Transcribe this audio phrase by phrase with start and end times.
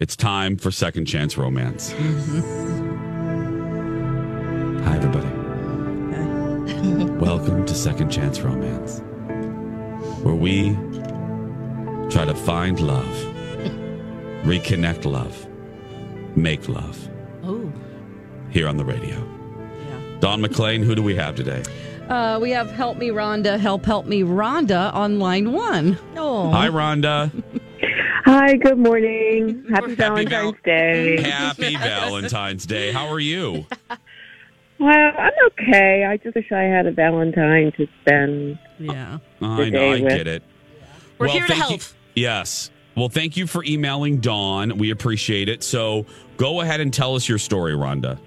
[0.00, 1.90] It's time for Second Chance Romance.
[4.84, 5.28] Hi, everybody.
[7.24, 9.00] Welcome to Second Chance Romance,
[10.22, 10.70] where we
[12.10, 13.06] try to find love,
[14.44, 15.46] reconnect love,
[16.36, 17.08] make love
[17.44, 17.72] Oh,
[18.50, 19.16] here on the radio.
[20.20, 21.62] Don McLean, who do we have today?
[22.08, 25.98] uh, we have Help Me Rhonda, Help Help Me Rhonda on line one.
[26.16, 27.30] Oh, Hi, Rhonda.
[28.30, 29.64] Hi, good morning.
[29.70, 31.22] Happy, Happy Valentine's Val- Day.
[31.22, 32.92] Happy Valentine's Day.
[32.92, 33.64] How are you?
[34.78, 36.04] Well, I'm okay.
[36.04, 38.58] I just wish I had a Valentine to spend.
[38.78, 39.16] yeah.
[39.40, 40.42] I know, I with- get it.
[41.16, 41.70] We're here to help.
[41.72, 41.78] you-
[42.16, 42.70] yes.
[42.94, 44.76] Well, thank you for emailing Dawn.
[44.76, 45.62] We appreciate it.
[45.62, 46.04] So
[46.36, 48.18] go ahead and tell us your story, Rhonda.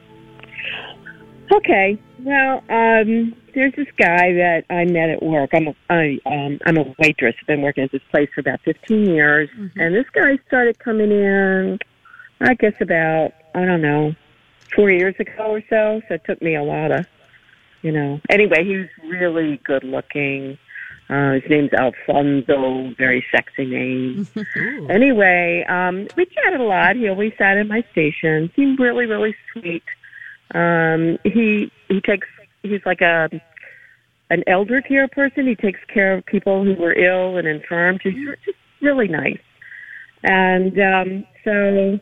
[1.53, 1.99] Okay.
[2.23, 5.49] Well, um, there's this guy that I met at work.
[5.53, 7.35] I'm a, I, um, I'm a waitress.
[7.41, 11.11] I've been working at this place for about 15 years, and this guy started coming
[11.11, 11.79] in.
[12.39, 14.13] I guess about I don't know,
[14.75, 16.01] four years ago or so.
[16.07, 17.07] So it took me a while to,
[17.81, 18.19] you know.
[18.29, 20.57] Anyway, he was really good looking.
[21.09, 24.27] Uh, his name's Alfonso, very sexy name.
[24.89, 26.95] anyway, um, we chatted a lot.
[26.95, 28.49] He always sat in my station.
[28.55, 29.83] Seemed really, really sweet.
[30.53, 32.27] Um, he he takes
[32.63, 33.29] he's like a
[34.29, 35.47] an elder care person.
[35.47, 37.99] He takes care of people who were ill and infirm.
[38.01, 38.13] He's
[38.45, 39.39] just really nice.
[40.23, 41.99] And um, so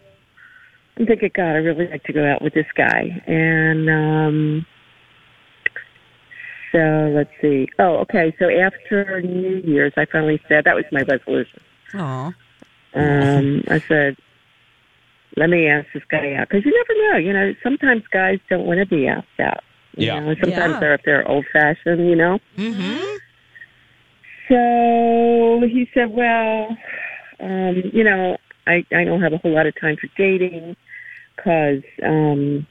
[0.98, 3.22] I'm thinking, God, I really like to go out with this guy.
[3.26, 4.66] And um,
[6.72, 7.68] so let's see.
[7.80, 8.36] Oh, okay.
[8.38, 11.62] So after New Year's, I finally said that was my resolution.
[11.96, 12.34] Aw.
[12.94, 14.18] Um, I said,
[15.38, 17.18] let me ask this guy out because you never know.
[17.20, 19.64] You know, sometimes guys don't want to be asked out.
[19.96, 20.20] You Yeah.
[20.20, 20.36] Know?
[20.42, 20.80] Sometimes Yeah.
[20.80, 22.10] they're if they're old fashioned.
[22.10, 22.40] You know.
[22.58, 23.18] Mm-hmm.
[24.48, 26.76] So he said, well,
[27.40, 28.38] um, you know,
[28.68, 30.76] I I don't have a whole lot of time for dating
[31.36, 32.66] because, um,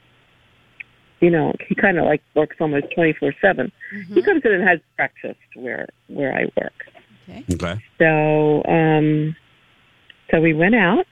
[1.21, 3.71] you know, he kind of like works almost twenty four seven.
[4.13, 6.73] He comes in and has breakfast where where I work.
[7.53, 7.79] Okay.
[7.99, 9.35] So, um,
[10.31, 11.05] so we went out,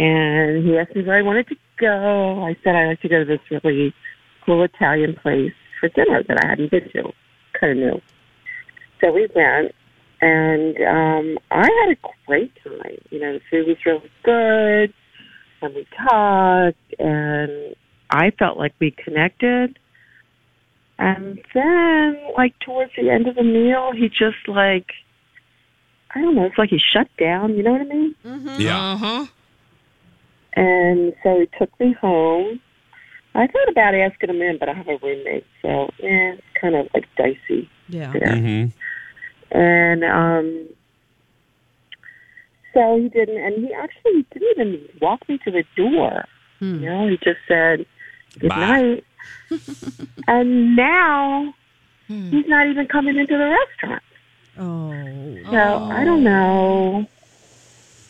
[0.00, 2.42] and he asked me where I wanted to go.
[2.42, 3.94] I said I like to go to this really
[4.46, 7.12] cool Italian place for dinner that I hadn't been to,
[7.52, 8.00] kind of new.
[9.02, 9.74] So we went,
[10.22, 11.96] and um, I had a
[12.26, 12.96] great time.
[13.10, 14.94] You know, the food was really good,
[15.60, 17.76] and we talked, and
[18.08, 19.78] I felt like we connected.
[20.98, 24.92] And then, like towards the end of the meal, he just like,
[26.14, 27.54] I don't know, it's like he shut down.
[27.54, 28.14] You know what I mean?
[28.58, 28.92] Yeah.
[28.92, 29.26] Uh-huh.
[30.54, 32.60] And so he took me home.
[33.34, 36.74] I thought about asking him in, but I have a roommate, so yeah, it's kind
[36.74, 38.12] of like dicey Yeah.
[38.12, 38.36] there.
[38.36, 38.64] hmm
[39.56, 40.66] And um,
[42.74, 46.24] so he didn't, and he actually didn't even walk me to the door.
[46.58, 46.80] Hmm.
[46.80, 47.86] You know, he just said
[48.38, 48.56] good Bye.
[48.56, 49.04] night.
[50.28, 51.54] and now
[52.08, 54.02] he's not even coming into the restaurant.
[54.58, 55.36] Oh.
[55.50, 57.06] So I don't know.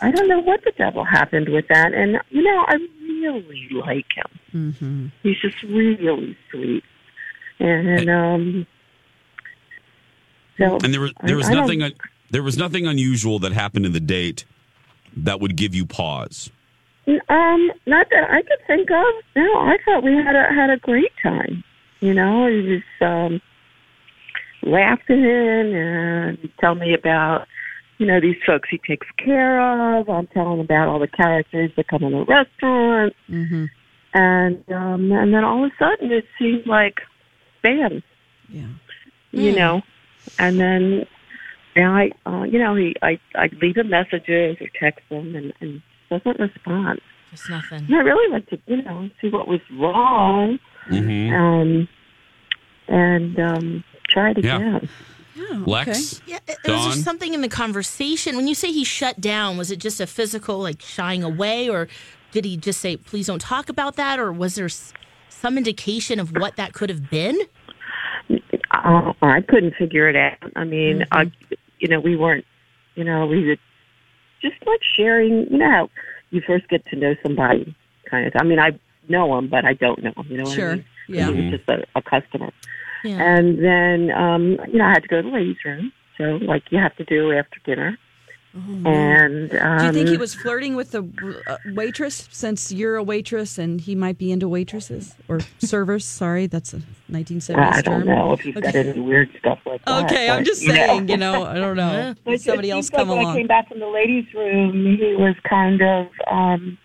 [0.03, 1.93] I don't know what the devil happened with that.
[1.93, 4.41] And you know, I really like him.
[4.55, 5.07] Mm-hmm.
[5.23, 6.85] He's just really sweet.
[7.59, 8.67] And um
[10.59, 11.95] so And there was there was I nothing un-
[12.31, 14.45] there was nothing unusual that happened in the date
[15.17, 16.51] that would give you pause.
[17.29, 19.07] Um, not that I could think of.
[19.35, 21.65] No, I thought we had a had a great time.
[22.01, 23.41] You know, he was um
[24.63, 27.49] laughing and tell me about
[28.01, 29.61] you know these folks he takes care
[29.99, 30.09] of.
[30.09, 33.67] I'm telling him about all the characters that come in the restaurant, Mm-hmm.
[34.15, 37.01] and um, and then all of a sudden it seemed like,
[37.63, 38.03] bam,
[38.49, 38.69] Yeah.
[39.33, 39.83] you know,
[40.39, 41.07] and then
[41.77, 45.53] and I, uh, you know, he I I leave him messages or text him, and
[45.61, 47.01] and doesn't respond.
[47.31, 47.85] Just nothing.
[47.87, 51.89] And I really went to, you know, see what was wrong, hmm um,
[52.89, 54.57] and um, tried Yeah.
[54.57, 54.89] again.
[55.37, 59.57] Lex, Yeah, was there something in the conversation when you say he shut down?
[59.57, 61.89] Was it just a physical, like shying away, or
[62.33, 64.69] did he just say, "Please don't talk about that," or was there
[65.29, 67.39] some indication of what that could have been?
[68.73, 70.53] Uh, I couldn't figure it out.
[70.57, 71.15] I mean, Mm-hmm.
[71.17, 71.33] I,
[71.79, 72.45] you know, we weren't,
[72.95, 73.57] you know, we were
[74.43, 75.51] just like sharing.
[75.51, 75.91] You know
[76.31, 77.75] you first get to know somebody,
[78.09, 78.33] kind of.
[78.37, 78.71] I mean, I
[79.09, 80.73] know him, but I don't know 'em, You know, what I Sure.
[80.77, 80.85] mean?
[81.09, 81.33] Yeah.
[81.33, 82.51] He was just a, a customer.
[83.05, 83.23] Yeah.
[83.23, 85.93] And then, um, you know, I had to go to the ladies' room.
[86.19, 87.99] So, like you have to do after dinner.
[88.53, 91.05] And um, Do you think he was flirting with the
[91.47, 96.05] uh, waitress since you're a waitress and he might be into waitresses or servers?
[96.05, 96.81] Sorry, that's a
[97.11, 100.05] 1970s I don't know if he said any weird stuff like that.
[100.07, 100.75] Okay, I'm just you know.
[100.75, 102.15] saying, you know, I don't know.
[102.25, 105.37] But Somebody else like come when I came back from the ladies' room, he was
[105.49, 106.77] kind of um,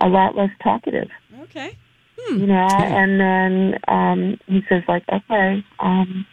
[0.00, 1.08] a lot less talkative,
[1.42, 1.76] Okay.
[2.30, 2.54] You know.
[2.54, 6.26] And then um, he says, like, okay, um,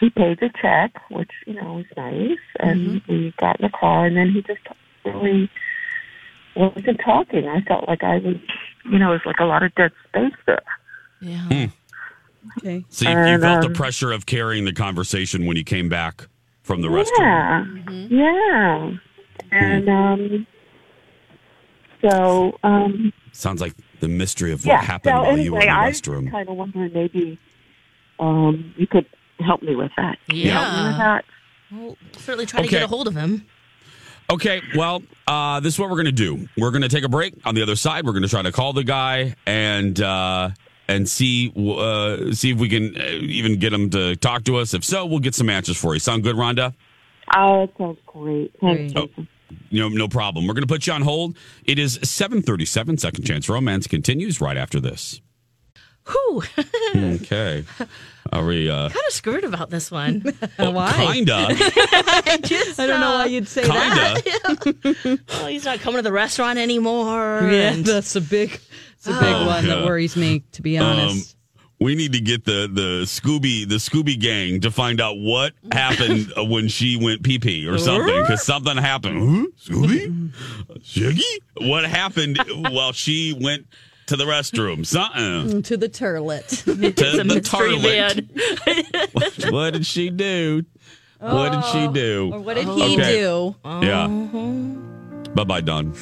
[0.00, 4.06] he paid the check, which you know was nice, and we got in the car,
[4.06, 4.60] and then he just
[5.04, 5.50] really
[6.56, 7.48] wasn't talking.
[7.48, 8.36] I felt like I was,
[8.84, 10.62] you know, it was like a lot of dead space there.
[11.20, 11.68] Yeah.
[12.58, 12.84] Okay.
[12.88, 15.88] so you, you And, felt the um, pressure of carrying the conversation when you came
[15.88, 16.28] back
[16.62, 18.08] from the restroom.
[18.10, 18.92] Yeah, yeah,
[19.50, 20.46] and um,
[22.02, 24.82] so um, Sounds like the mystery of what yeah.
[24.82, 26.30] happened so while anyway, you were in the I restroom.
[26.30, 27.38] kind of wondering maybe
[28.18, 29.06] um, you could
[29.40, 30.18] help me with that.
[30.28, 30.96] Help me with Yeah.
[30.98, 31.24] that.
[31.70, 33.46] Well, certainly try to get a hold of him.
[34.30, 36.48] Okay, well, uh, this is what we're going to do.
[36.56, 37.34] We're going to take a break.
[37.46, 40.50] On the other side, we're going to try to call the guy and uh,
[40.86, 44.74] and see uh, see if we can uh, even get him to talk to us.
[44.74, 46.00] If so, we'll get some answers for you.
[46.00, 46.74] Sound good, Rhonda?
[47.34, 48.52] Oh, that sounds great.
[48.60, 49.08] Thanks, Great.
[49.08, 49.28] Jason.
[49.70, 50.46] You know, no problem.
[50.46, 51.36] We're going to put you on hold.
[51.64, 52.98] It is 737.
[52.98, 55.20] Second Chance Romance continues right after this.
[56.06, 56.42] Whew.
[56.96, 57.64] Okay.
[58.32, 60.20] Are we, uh, kind of screwed about this one.
[60.56, 60.92] Why?
[61.14, 61.48] kinda,
[62.44, 64.22] Just, I don't know uh, why you'd say that.
[64.64, 65.18] kinda.
[65.30, 67.40] Oh, he's not coming to the restaurant anymore.
[67.50, 68.58] Yeah, and- that's a big,
[68.96, 71.36] it's a big Oh, one that worries me, to be honest.
[71.80, 76.32] We need to get the the Scooby the Scooby gang to find out what happened
[76.36, 79.18] uh, when she went pee pee or something because something happened.
[79.20, 79.46] Huh?
[79.64, 80.32] Scooby,
[80.82, 81.22] Shaggy,
[81.68, 82.38] what happened
[82.70, 83.66] while she went
[84.06, 84.84] to the restroom?
[84.84, 86.48] Something to the turlet.
[86.64, 88.26] to it's the toilet.
[89.12, 90.64] What, what did she do?
[91.20, 92.30] What did she do?
[92.32, 93.20] or what did he Okay.
[93.20, 93.54] do?
[93.64, 94.06] Yeah.
[95.34, 95.92] Bye bye, Don.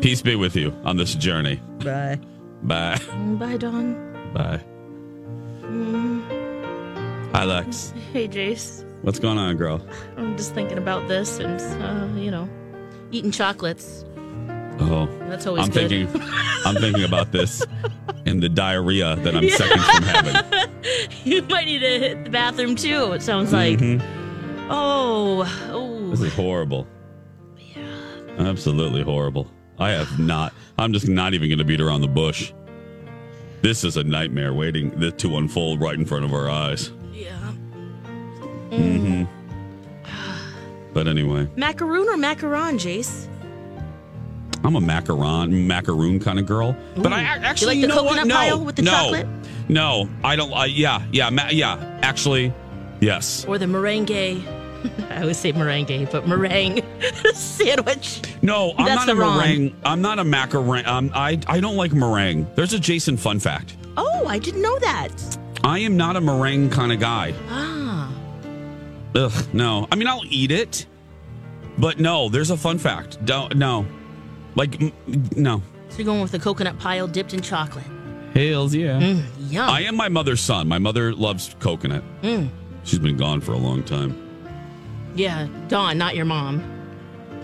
[0.00, 1.56] Peace be with you on this journey.
[1.82, 2.18] Bye.
[2.64, 2.98] Bye.
[3.38, 3.94] Bye, Don.
[4.32, 4.60] Bye.
[7.32, 7.92] Hi, Lex.
[8.12, 8.84] Hey, Jace.
[9.02, 9.86] What's going on, girl?
[10.16, 12.48] I'm just thinking about this and, uh, you know,
[13.10, 14.04] eating chocolates.
[14.80, 15.88] Oh, That's always I'm good.
[15.90, 16.22] thinking.
[16.64, 17.62] I'm thinking about this
[18.24, 20.70] and the diarrhea that I'm seconds from having.
[21.24, 23.12] You might need to hit the bathroom too.
[23.12, 23.78] It sounds like.
[24.68, 26.10] Oh, oh.
[26.10, 26.86] This is horrible.
[27.58, 27.86] Yeah.
[28.38, 29.50] Absolutely horrible.
[29.78, 30.52] I have not.
[30.78, 32.52] I'm just not even going to beat around the bush.
[33.62, 36.90] This is a nightmare waiting to unfold right in front of our eyes.
[37.12, 37.52] Yeah.
[38.70, 39.26] Mm.
[39.26, 43.28] hmm But anyway, Macaroon or macaron, Jace?
[44.64, 46.74] I'm a macaron, macaroon kind of girl.
[46.96, 48.16] But I actually, You like the know what?
[48.16, 49.26] coconut No, pile with the no, chocolate?
[49.68, 50.52] No, I don't.
[50.52, 51.98] Uh, yeah, yeah, ma- yeah.
[52.02, 52.52] Actually,
[53.00, 53.44] yes.
[53.46, 54.42] Or the merengue?
[55.10, 56.82] I always say merengue, but meringue
[57.34, 58.22] sandwich.
[58.42, 59.38] No, I'm That's not a wrong.
[59.38, 59.76] meringue.
[59.84, 60.86] I'm not a macaron.
[60.86, 62.46] Um, I I don't like meringue.
[62.54, 63.76] There's a Jason fun fact.
[63.96, 65.10] Oh, I didn't know that.
[65.62, 67.32] I am not a meringue kind of guy.
[67.48, 68.12] Ah.
[69.14, 69.86] Ugh, no.
[69.90, 70.86] I mean, I'll eat it,
[71.78, 72.28] but no.
[72.28, 73.24] There's a fun fact.
[73.24, 73.86] Don't no,
[74.56, 75.62] like mm, no.
[75.88, 77.84] So you're going with the coconut pile dipped in chocolate.
[78.34, 78.98] Hails, yeah.
[79.38, 79.70] Yum.
[79.70, 80.66] I am my mother's son.
[80.66, 82.02] My mother loves coconut.
[82.22, 82.48] Mm.
[82.82, 84.20] She's been gone for a long time.
[85.14, 86.62] Yeah, Dawn, not your mom.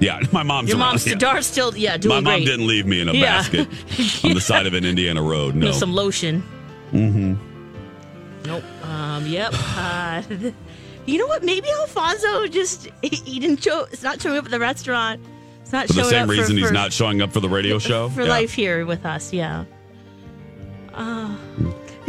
[0.01, 0.89] Yeah, my mom's Your around.
[0.89, 1.15] mom's yeah.
[1.15, 2.47] Dar's still, yeah, My mom great.
[2.47, 3.37] didn't leave me in a Yeah.
[3.39, 3.69] basket
[4.25, 5.55] on the side of an Indiana road.
[5.55, 5.67] No.
[5.69, 6.43] With some lotion.
[6.93, 7.35] Mm-hmm.
[8.47, 8.65] Nope.
[8.85, 9.27] Um.
[9.27, 9.53] Yep.
[9.55, 10.23] Uh,
[11.07, 11.45] you know what?
[11.45, 13.87] Maybe Alfonso just he, he didn't show.
[13.93, 15.21] It's not showing up at the restaurant.
[15.61, 17.41] It's not for the showing same up reason for, he's for, not showing up for
[17.41, 18.09] the radio show.
[18.09, 18.29] for Yeah.
[18.31, 19.33] life here with us.
[19.33, 19.65] Yeah.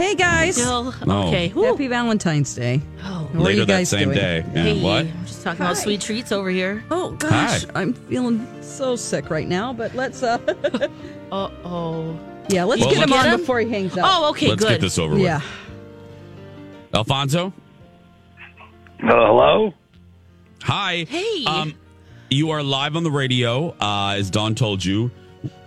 [0.01, 0.55] Hey guys.
[0.55, 1.27] Still Oh.
[1.27, 1.49] okay.
[1.49, 1.63] Whew.
[1.65, 2.81] Happy Valentine's Day.
[3.03, 3.29] Oh.
[3.31, 4.17] What are Later you that guys same doing?
[4.17, 4.37] day.
[4.53, 5.05] Yeah, Hey, what?
[5.05, 6.83] I'm just talking about sweet treats over here.
[6.89, 7.71] Oh gosh, Hi.
[7.75, 9.71] I'm feeling so sick right now.
[9.73, 10.39] But let's uh,
[11.31, 12.19] Uh oh.
[12.49, 13.39] yeah, let's Well, get him let's- on Get him?
[13.41, 14.05] before he hangs up.
[14.07, 14.47] Oh, okay.
[14.49, 14.69] Let's good.
[14.71, 15.37] get this over yeah.
[15.37, 15.43] with.
[16.93, 16.97] Yeah.
[16.99, 17.53] Alfonso?
[19.03, 19.73] Uh, hello?
[20.63, 21.05] Hi.
[21.07, 21.45] Hey.
[21.45, 21.75] Um,
[22.31, 25.11] You are live on the radio, uh, as Don told you.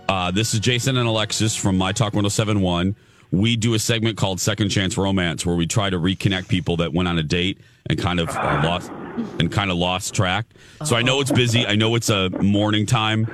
[0.09, 2.95] Uh, this is Jason and Alexis from My Talk 1071.
[3.31, 6.93] We do a segment called Second Chance Romance where we try to reconnect people that
[6.93, 8.91] went on a date and kind of uh, lost
[9.39, 10.45] and kind of lost track.
[10.83, 11.65] So I know it's busy.
[11.65, 13.27] I know it's a morning time,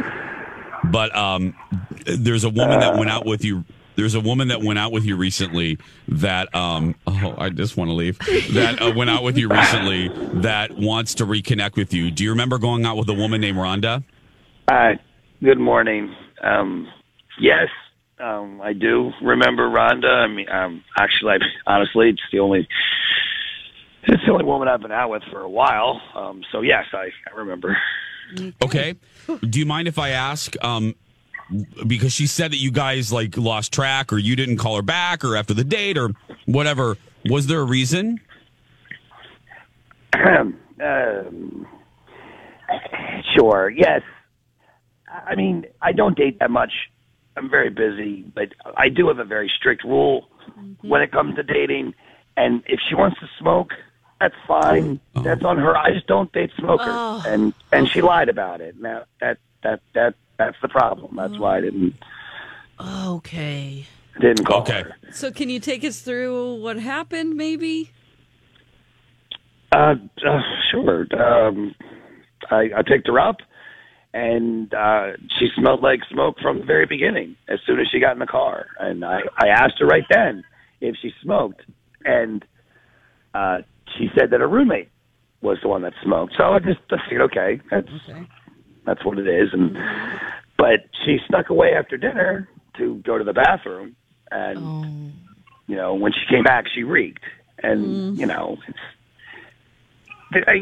[0.86, 1.56] but um,
[2.06, 3.64] there's a woman that went out with you.
[3.96, 7.90] There's a woman that went out with you recently that um oh I just want
[7.90, 8.18] to leave
[8.54, 10.08] that uh, went out with you recently
[10.42, 12.10] that wants to reconnect with you.
[12.10, 14.04] Do you remember going out with a woman named Rhonda?
[14.70, 14.94] Uh,
[15.44, 16.16] good morning.
[16.42, 16.88] Um,
[17.40, 17.68] yes,
[18.22, 20.06] um, I do remember Rhonda.
[20.06, 21.38] I mean, um, actually, I,
[21.76, 22.68] honestly, it's the only
[24.04, 26.02] it's the only woman I've been out with for a while.
[26.16, 27.78] Um, so yes, I, I remember.
[28.62, 28.96] Okay.
[29.50, 30.56] Do you mind if I ask?
[30.64, 30.96] Um,
[31.86, 35.24] because she said that you guys like lost track, or you didn't call her back,
[35.24, 36.12] or after the date, or
[36.46, 36.98] whatever.
[37.26, 38.20] Was there a reason?
[40.14, 41.68] um,
[43.36, 43.70] sure.
[43.70, 44.02] Yes.
[45.08, 46.72] I mean, I don't date that much.
[47.42, 50.28] I'm very busy, but I do have a very strict rule
[50.82, 51.96] when it comes to dating.
[52.38, 53.70] And if she wants to smoke,
[54.20, 55.00] that's fine.
[55.16, 55.76] That's on her.
[55.76, 56.88] I just don't date smokers.
[56.88, 57.24] Oh.
[57.26, 58.80] And and she lied about it.
[58.80, 61.16] Now that that that that's the problem.
[61.16, 61.96] That's why I didn't
[62.80, 63.88] Okay.
[64.20, 64.84] didn't call Okay.
[64.84, 64.96] her.
[65.12, 67.92] So, can you take us through what happened, maybe?
[69.72, 69.96] Uh,
[70.28, 71.08] uh sure.
[71.20, 71.74] Um,
[72.52, 73.38] I, I picked her up,
[74.14, 77.36] and uh, she smelled like smoke from the very beginning.
[77.48, 80.44] As soon as she got in the car, and I, I asked her right then
[80.82, 81.62] if she smoked,
[82.04, 82.44] and
[83.34, 83.60] uh,
[83.98, 84.90] she said that her roommate
[85.42, 86.34] was the one that smoked.
[86.38, 88.28] So I just I figured, okay, that's Okay.
[88.86, 89.50] that's what it is.
[89.54, 89.76] And
[90.58, 93.96] but she snuck away after dinner to go to the bathroom,
[94.30, 94.84] and Oh.
[95.68, 97.24] you know when she came back, she reeked,
[97.64, 98.78] and you know it's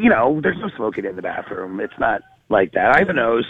[0.02, 1.80] you know there's no smoking in the bathroom.
[1.80, 2.96] It's not like that.
[2.96, 3.46] I have a nose.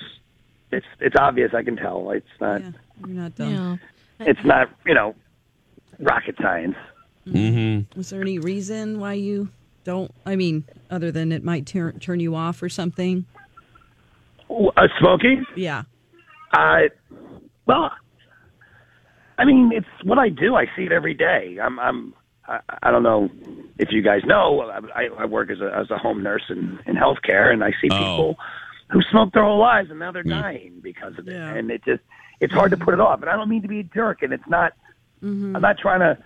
[0.71, 1.51] It's it's obvious.
[1.53, 2.11] I can tell.
[2.11, 2.61] It's not.
[2.61, 3.79] Yeah, you're not done.
[4.19, 4.27] Yeah.
[4.27, 4.69] It's not.
[4.85, 5.15] You know,
[5.99, 6.75] rocket science.
[7.27, 7.97] Mm-hmm.
[7.97, 9.49] Was there any reason why you
[9.83, 10.11] don't?
[10.25, 13.25] I mean, other than it might tur- turn you off or something?
[14.49, 15.45] Uh, smoking.
[15.55, 15.83] Yeah.
[16.53, 16.81] Uh,
[17.67, 17.91] well,
[19.37, 20.55] I mean, it's what I do.
[20.55, 21.59] I see it every day.
[21.61, 22.13] I'm, I'm,
[22.47, 23.29] I, I don't know
[23.77, 24.61] if you guys know.
[24.95, 27.89] I, I work as a as a home nurse in in healthcare, and I see
[27.91, 27.97] Oh.
[27.97, 28.35] people
[28.91, 31.33] who smoked their whole lives, and now they're dying because of it.
[31.33, 31.53] Yeah.
[31.53, 32.01] And it just,
[32.39, 33.21] it's hard to put it off.
[33.21, 34.73] And I don't mean to be a jerk, and it's not.
[35.21, 36.17] I'm not trying to,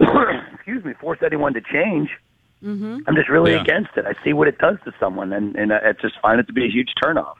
[0.54, 2.10] excuse me, force anyone to change.
[2.62, 3.60] I'm just really Yeah.
[3.60, 4.06] against it.
[4.06, 6.64] I see what it does to someone, and and I just find it to be
[6.64, 7.34] a huge turnoff.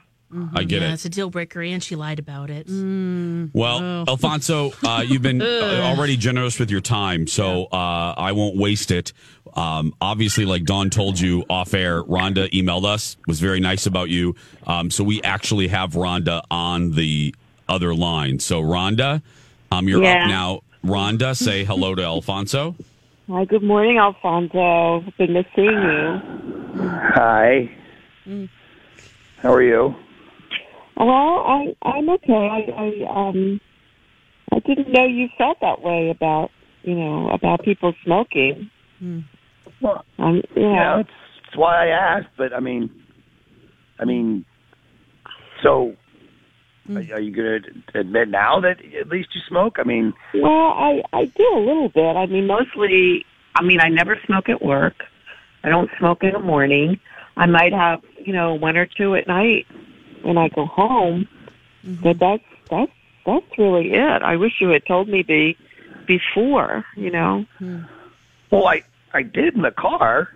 [0.53, 0.93] I get yeah, it.
[0.95, 2.67] it's a deal breaker, and she lied about it.
[2.67, 8.57] Well, Alfonso, uh, you've been uh, already generous with your time, so uh, I won't
[8.57, 9.13] waste it.
[9.55, 14.09] Um, obviously, like Don told you off air, Rhonda emailed us, was very nice about
[14.09, 14.35] you.
[14.65, 17.33] Um, so we actually have Rhonda on the
[17.69, 18.39] other line.
[18.39, 19.21] So, Rhonda,
[19.71, 20.23] um, you're Yeah.
[20.23, 20.59] up now.
[20.85, 22.75] Rhonda, say hello to Alfonso.
[23.29, 25.03] Hi, good morning, Alfonso.
[25.17, 26.21] Been missing you.
[26.79, 27.69] Hi.
[29.41, 29.95] How are you?
[30.95, 31.07] Well,
[31.45, 32.33] I I'm okay.
[32.33, 33.59] I, I um
[34.51, 36.51] I didn't know you felt that way about
[36.83, 38.69] you know about people smoking.
[39.81, 41.09] Well, Um, you know, yeah, that's,
[41.43, 42.29] that's why I asked.
[42.37, 42.89] But I mean,
[43.99, 44.45] I mean,
[45.61, 45.95] so
[46.85, 46.97] hmm.
[46.97, 49.77] are, are you going to admit now that at least you smoke?
[49.79, 52.15] I mean, well, I I do a little bit.
[52.15, 53.25] I mean, mostly.
[53.55, 55.03] I mean, I never smoke at work.
[55.63, 56.99] I don't smoke in the morning.
[57.35, 59.67] I might have you know one or two at night
[60.23, 61.27] when I go home.
[61.85, 62.03] Mm-hmm.
[62.03, 62.91] But that's that's
[63.25, 64.21] that's really it.
[64.21, 65.57] I wish you had told me be
[66.05, 66.85] before.
[66.95, 67.45] You know.
[67.59, 67.83] Hmm.
[68.51, 70.29] well, I I did in the car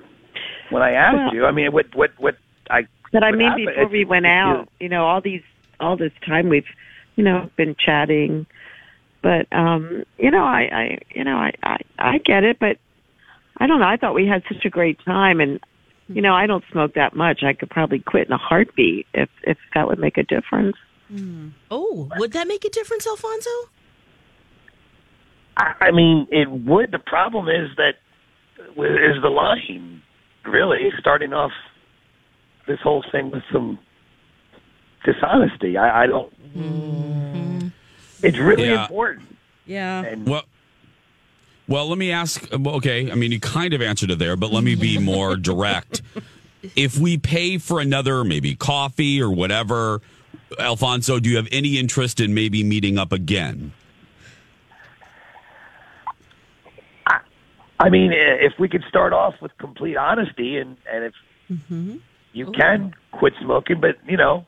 [0.69, 1.45] when I asked Well- you.
[1.45, 2.37] I mean, what what what
[2.69, 2.87] I.
[3.11, 5.43] But I mean, happened- before we went you- out, you know, all these,
[5.81, 6.65] all this time we've,
[7.17, 8.45] you know, been chatting.
[9.21, 12.77] But um, you know, I, I, you know, I, I, I get it, but
[13.57, 13.85] I don't know.
[13.87, 15.59] I thought we had such a great time, and
[16.07, 17.43] you know, I don't smoke that much.
[17.43, 20.77] I could probably quit in a heartbeat if if that would make a difference.
[21.69, 23.49] Oh, would that make a difference, Alfonso?
[25.57, 26.91] I, I mean, it would.
[26.91, 27.95] The problem is that
[28.70, 30.01] is the line
[30.46, 31.51] really starting off
[32.68, 33.77] this whole thing with some
[35.03, 35.77] dishonesty.
[35.77, 36.58] I, I don't.
[36.58, 37.68] Mm-hmm.
[38.24, 38.84] It's really Yeah.
[38.84, 39.36] important.
[39.65, 40.03] Yeah.
[40.03, 40.44] And Well,
[41.68, 42.51] well, let me ask.
[42.53, 46.01] Okay, I mean, you kind of answered it there, but let me be more direct.
[46.75, 50.01] If we pay for another, maybe coffee or whatever,
[50.60, 53.74] Alfonso, do you have any interest in maybe meeting up again?
[57.81, 61.13] I mean, if we could start off with complete honesty, and and if
[61.50, 61.97] mm-hmm.
[62.33, 64.45] you can quit smoking, but you know,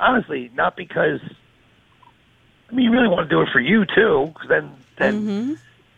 [0.00, 1.20] honestly, not because.
[2.68, 5.52] I mean, you really want to do it for you too, because then then mm-hmm.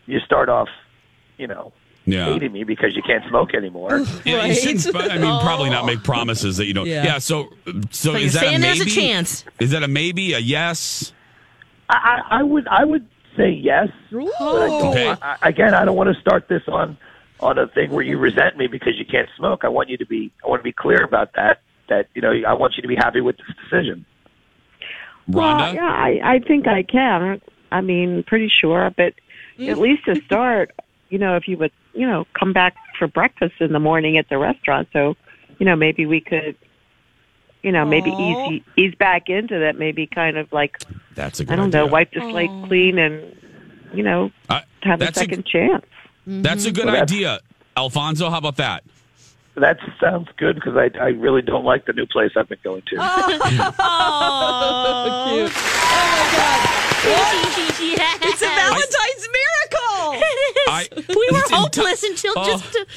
[0.05, 0.69] you start off,
[1.37, 1.73] you know,
[2.05, 2.25] Yeah.
[2.31, 4.05] hating me because you can't smoke anymore.
[4.23, 6.85] Yeah, you shouldn't, I mean, probably not make promises that you don't.
[6.85, 7.03] Yeah.
[7.03, 7.17] Yeah.
[7.17, 7.49] so,
[7.89, 9.45] so But is you're that a saying there's a chance.
[9.59, 10.33] Is that a maybe?
[10.33, 11.11] A yes?
[11.89, 11.95] I,
[12.29, 13.07] I I would I would
[13.39, 13.89] say yes.
[14.11, 15.09] But I don't, Okay.
[15.09, 16.97] I, I- again, I don't want to start this on
[17.39, 19.63] on a thing where you resent me because you can't smoke.
[19.63, 21.61] I want you to be I want to be clear about that.
[21.87, 24.05] That you know I want you to be happy with this decision.
[25.29, 25.59] Rhonda?
[25.59, 27.41] Well, yeah, I, I think I can.
[27.71, 29.15] I mean, pretty sure, but at
[29.59, 29.79] mm-hmm.
[29.79, 30.71] least to start,
[31.09, 34.29] you know, if you would, you know, come back for breakfast in the morning at
[34.29, 35.15] the restaurant, so,
[35.59, 36.55] you know, maybe we could,
[37.61, 38.49] you know, maybe Aw.
[38.51, 39.77] ease ease back into that.
[39.77, 40.77] Maybe kind of like
[41.15, 41.81] That's a good I don't idea.
[41.81, 43.35] know, wipe the slate clean and,
[43.93, 45.85] you know, I- have a that's second chance.
[46.25, 46.75] That's a mm-hmm.
[46.75, 47.39] good Well, idea.
[47.75, 48.83] Alfonso, how about that?
[49.55, 52.83] That sounds good because I I really don't like the new place I've been going
[52.87, 52.95] to.
[53.81, 55.51] Oh, Cute.
[55.51, 56.79] Oh my God.
[57.81, 58.19] yes.
[58.21, 59.68] It's a Valentine's miracle.
[60.13, 62.45] I, we were hopeless until Oh.
[62.45, 62.87] just uh, 30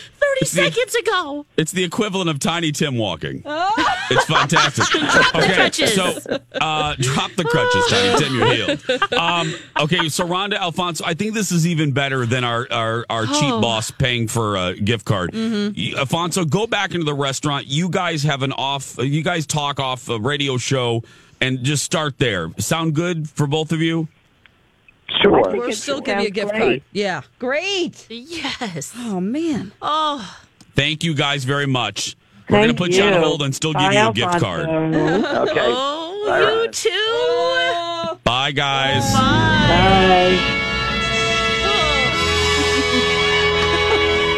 [0.41, 1.47] It's the- seconds ago.
[1.57, 3.43] It's the equivalent of Tiny Tim walking.
[3.47, 4.85] It's fantastic.
[5.01, 5.95] Drop the crutches.
[5.95, 8.35] So, uh, drop the crutches, Tiny Tim.
[8.35, 9.13] You're healed.
[9.13, 13.27] Um, okay, so Rhonda Alfonso, I think this is even better than our our, our
[13.27, 15.31] cheap boss paying for a gift card.
[15.35, 17.67] Y- Alfonso, go back into the restaurant.
[17.67, 18.97] You guys have an off.
[18.99, 21.03] You guys talk off a radio show,
[21.41, 22.51] and just start there.
[22.59, 24.09] Sound good for both of you?
[25.23, 25.45] Sure.
[25.51, 26.61] think We'll still give you a gift great.
[26.61, 26.83] card.
[26.93, 27.23] Yeah.
[27.39, 28.07] Great.
[28.11, 28.93] Yes.
[28.97, 29.73] Oh man.
[29.81, 30.39] Oh,
[30.75, 32.17] Thank you guys very much.
[32.49, 34.67] We're going to put you on hold and still give Bye, you a gift card.
[34.69, 35.61] Okay.
[35.61, 36.73] oh All you right.
[36.73, 38.19] too.
[38.25, 39.13] Bye, guys.
[39.15, 40.59] Bye.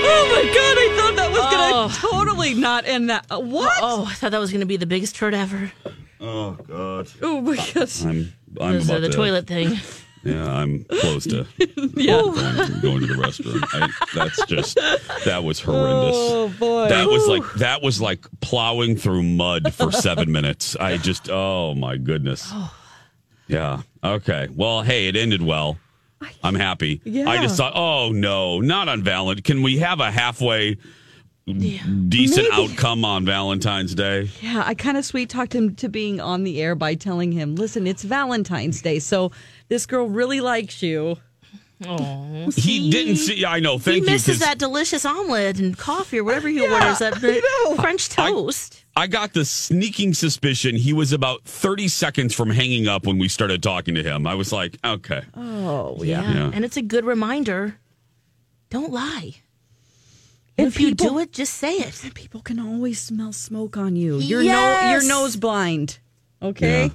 [0.07, 0.77] Oh my God!
[0.79, 1.89] I thought that was gonna Oh.
[2.11, 3.27] totally not end that.
[3.31, 3.73] Uh, what?
[3.81, 5.73] Oh, I thought that was going to be the biggest turd ever.
[6.21, 7.91] Oh God, Oh my God.
[8.05, 9.79] I'm I'm about the to, toilet thing.
[10.25, 11.47] Yeah, I'm close to
[11.97, 12.21] Yeah.
[12.23, 13.63] going, going to the restroom.
[13.73, 14.77] I, that's just
[15.25, 16.17] that was horrendous.
[16.17, 16.89] Oh boy.
[16.89, 20.77] That was like that was like plowing through mud for seven minutes.
[20.77, 22.49] I just oh my goodness.
[22.53, 22.75] Oh.
[23.49, 23.83] Yeah.
[24.03, 24.49] Okay.
[24.55, 25.77] Well, hey, it ended well.
[26.43, 27.03] I'm happy.
[27.05, 27.29] Yeah.
[27.29, 29.43] I just thought, oh no, not on Valentine.
[29.43, 30.79] Can we have a halfway
[31.47, 32.71] decent Maybe.
[32.73, 34.31] outcome on Valentine's Day?
[34.41, 37.55] Yeah, I kind of sweet talked him to being on the air by telling him,
[37.57, 39.31] "Listen, it's Valentine's Day, so
[39.69, 41.17] this girl really likes you."
[41.87, 43.45] Oh, He didn't see.
[43.45, 43.75] I know.
[43.75, 44.11] He Thank you.
[44.13, 47.01] misses 'cause that delicious omelet and coffee or whatever he orders.
[47.01, 47.17] That
[47.77, 48.85] French toast.
[48.97, 53.29] I got the sneaking suspicion he was about 30 seconds from hanging up when we
[53.29, 54.25] started talking to him.
[54.27, 55.23] I was like, okay.
[55.37, 56.33] Oh yeah.
[56.33, 56.51] Yeah.
[56.55, 57.77] and it's a good reminder.
[58.71, 59.35] Don't lie.
[60.57, 62.11] And if you do it, just say it.
[62.15, 64.19] People can always smell smoke on you.
[64.19, 64.83] You're Yes.
[64.85, 65.99] no, you're nose blind.
[66.41, 66.85] Okay.
[66.87, 66.93] Yeah.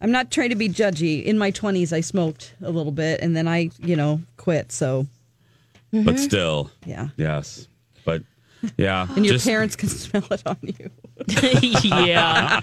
[0.00, 1.24] I'm not trying to be judgy.
[1.24, 4.72] In my 20s, I smoked a little bit, and then I, you know, quit.
[4.72, 5.06] So
[5.92, 6.16] But mm-hmm.
[6.16, 7.08] still, yeah.
[7.16, 7.68] yes.
[8.04, 8.22] But
[8.76, 9.06] yeah.
[9.16, 10.90] And your just- parents can smell it on you.
[12.06, 12.60] yeah.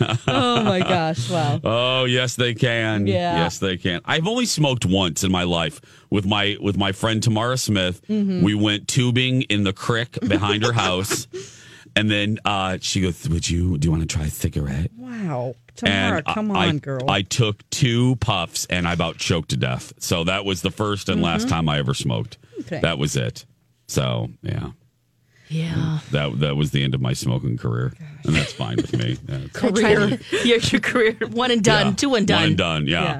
[0.26, 1.30] Oh my gosh!
[1.30, 1.60] Wow.
[1.64, 3.06] Oh yes, they can.
[3.06, 3.36] Yeah.
[3.36, 4.00] Yes, they can.
[4.04, 8.06] I've only smoked once in my life with my with my friend Tamara Smith.
[8.08, 8.42] Mm-hmm.
[8.42, 11.26] We went tubing in the creek behind her house,
[11.96, 15.54] and then uh, she goes, "Would you do you want to try a cigarette?" Wow.
[15.76, 17.08] Tamara, and come I, on, girl.
[17.08, 19.92] I took two puffs and I about choked to death.
[19.98, 22.38] So that was the first and last time I ever smoked.
[22.40, 22.60] Mm-hmm.
[22.60, 22.80] Okay.
[22.80, 23.46] That was it.
[23.86, 24.70] So yeah,
[25.50, 25.98] Yeah.
[26.12, 27.92] that that was the end of my smoking career,
[28.24, 29.14] and that's fine with me.
[29.26, 30.18] That's- Career.
[30.44, 31.16] your, your career.
[31.32, 31.88] One and done.
[31.88, 31.92] yeah.
[31.94, 32.36] Two and done.
[32.40, 32.86] One and done.
[32.86, 33.02] Yeah.
[33.02, 33.18] Yeah.